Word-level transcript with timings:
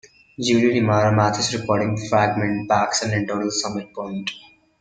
Julie 0.43 0.79
Newmar, 0.81 1.09
a 1.09 1.15
Mathis-recording 1.15 1.95
fragment 2.09 2.67
backs 2.67 3.03
an 3.03 3.13
internal 3.13 3.51
summit 3.51 3.93
point. 3.93 4.31